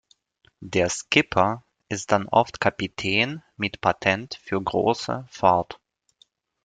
[0.61, 5.79] Der Skipper ist dann oft Kapitän mit Patent für große Fahrt.